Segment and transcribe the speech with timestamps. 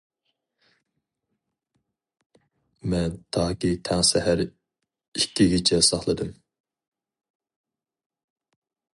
[2.93, 6.33] مەن تاكى تاڭ سەھەر ئىككىگىچە ساقلىدىم.